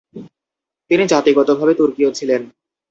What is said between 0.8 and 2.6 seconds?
তিনি জাতিগতভাবে তুর্কীয় ছিলেন।